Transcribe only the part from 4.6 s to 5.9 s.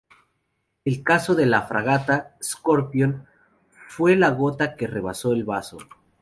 que rebasó el vaso.